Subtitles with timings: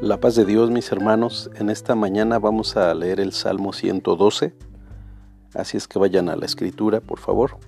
[0.00, 4.54] La paz de Dios, mis hermanos, en esta mañana vamos a leer el Salmo 112,
[5.54, 7.58] así es que vayan a la escritura, por favor.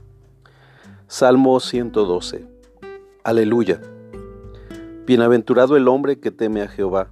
[1.06, 2.46] Salmo 112.
[3.22, 3.80] Aleluya.
[5.06, 7.10] Bienaventurado el hombre que teme a Jehová,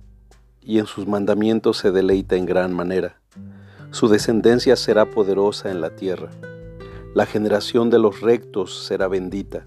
[0.60, 3.20] y en sus mandamientos se deleita en gran manera.
[3.90, 6.30] Su descendencia será poderosa en la tierra.
[7.14, 9.66] La generación de los rectos será bendita.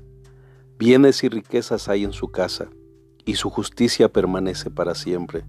[0.77, 2.69] Bienes y riquezas hay en su casa
[3.25, 5.45] y su justicia permanece para siempre.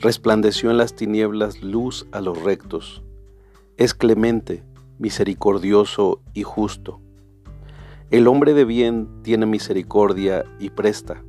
[0.00, 3.02] Resplandeció en las tinieblas luz a los rectos.
[3.76, 4.64] Es clemente,
[4.98, 7.00] misericordioso y justo.
[8.10, 11.22] El hombre de bien tiene misericordia y presta.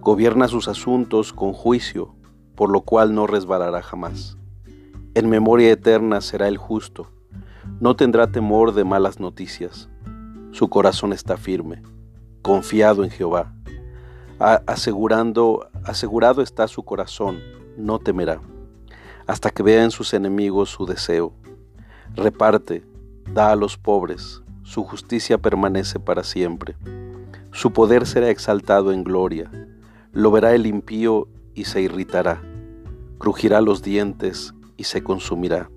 [0.00, 2.14] Gobierna sus asuntos con juicio,
[2.54, 4.36] por lo cual no resbalará jamás.
[5.14, 7.10] En memoria eterna será el justo.
[7.80, 9.88] No tendrá temor de malas noticias.
[10.50, 11.82] Su corazón está firme,
[12.42, 13.54] confiado en Jehová
[14.38, 17.40] asegurando, asegurado está su corazón,
[17.76, 18.40] no temerá,
[19.26, 21.32] hasta que vean sus enemigos su deseo.
[22.14, 22.84] Reparte,
[23.32, 26.76] da a los pobres, su justicia permanece para siempre.
[27.52, 29.50] Su poder será exaltado en gloria,
[30.12, 32.42] lo verá el impío y se irritará,
[33.18, 35.70] crujirá los dientes y se consumirá.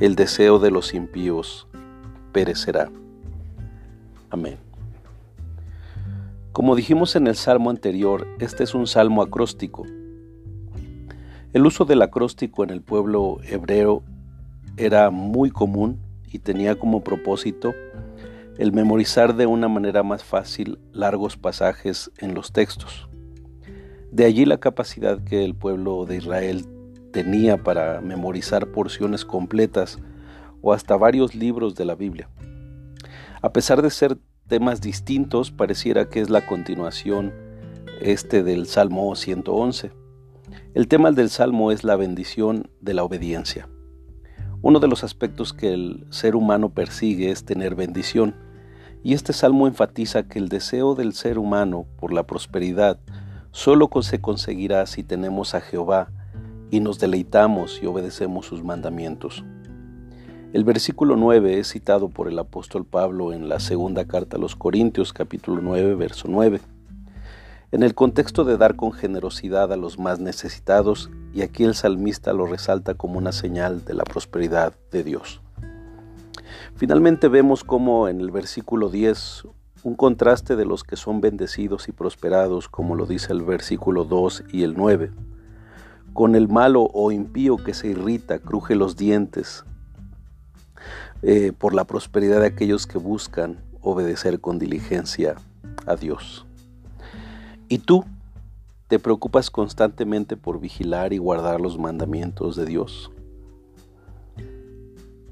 [0.00, 1.68] El deseo de los impíos
[2.32, 2.90] perecerá.
[4.30, 4.58] Amén.
[6.56, 9.84] Como dijimos en el salmo anterior, este es un salmo acróstico.
[11.52, 14.02] El uso del acróstico en el pueblo hebreo
[14.78, 16.00] era muy común
[16.32, 17.74] y tenía como propósito
[18.56, 23.06] el memorizar de una manera más fácil largos pasajes en los textos.
[24.10, 26.64] De allí la capacidad que el pueblo de Israel
[27.12, 29.98] tenía para memorizar porciones completas
[30.62, 32.30] o hasta varios libros de la Biblia.
[33.42, 34.16] A pesar de ser
[34.46, 37.32] temas distintos, pareciera que es la continuación
[38.00, 39.90] este del Salmo 111.
[40.74, 43.68] El tema del Salmo es la bendición de la obediencia.
[44.62, 48.34] Uno de los aspectos que el ser humano persigue es tener bendición,
[49.02, 52.98] y este salmo enfatiza que el deseo del ser humano por la prosperidad
[53.52, 56.10] solo se conseguirá si tenemos a Jehová
[56.70, 59.44] y nos deleitamos y obedecemos sus mandamientos.
[60.56, 64.56] El versículo 9 es citado por el apóstol Pablo en la segunda carta a los
[64.56, 66.62] Corintios capítulo 9 verso 9,
[67.72, 72.32] en el contexto de dar con generosidad a los más necesitados y aquí el salmista
[72.32, 75.42] lo resalta como una señal de la prosperidad de Dios.
[76.74, 79.48] Finalmente vemos como en el versículo 10
[79.82, 84.44] un contraste de los que son bendecidos y prosperados, como lo dice el versículo 2
[84.54, 85.10] y el 9,
[86.14, 89.66] con el malo o impío que se irrita, cruje los dientes,
[91.22, 95.36] eh, por la prosperidad de aquellos que buscan obedecer con diligencia
[95.86, 96.46] a Dios.
[97.68, 98.04] ¿Y tú
[98.88, 103.10] te preocupas constantemente por vigilar y guardar los mandamientos de Dios?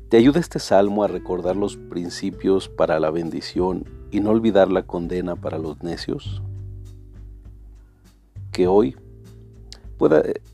[0.09, 4.83] ¿Te ayuda este salmo a recordar los principios para la bendición y no olvidar la
[4.85, 6.43] condena para los necios?
[8.53, 8.97] Que hoy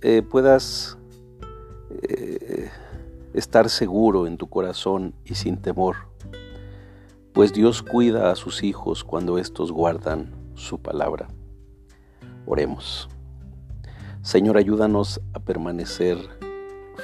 [0.02, 0.96] eh, puedas
[2.02, 2.70] eh,
[3.34, 5.96] estar seguro en tu corazón y sin temor,
[7.32, 11.28] pues Dios cuida a sus hijos cuando éstos guardan su palabra.
[12.46, 13.08] Oremos.
[14.22, 16.18] Señor, ayúdanos a permanecer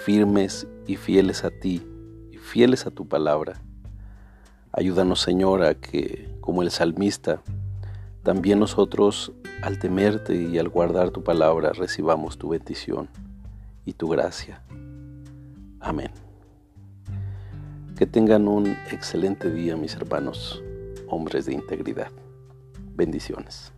[0.05, 1.87] firmes y fieles a ti
[2.31, 3.63] y fieles a tu palabra.
[4.73, 7.41] Ayúdanos, Señor, a que, como el salmista,
[8.23, 9.33] también nosotros,
[9.63, 13.09] al temerte y al guardar tu palabra, recibamos tu bendición
[13.87, 14.63] y tu gracia.
[15.87, 16.11] Amén.
[17.97, 20.61] Que tengan un excelente día, mis hermanos,
[21.07, 22.11] hombres de integridad.
[22.97, 23.73] Bendiciones.